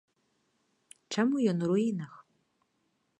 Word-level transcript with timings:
Чаму 1.17 1.35
ён 1.53 1.57
у 1.65 1.69
руінах? 1.73 2.13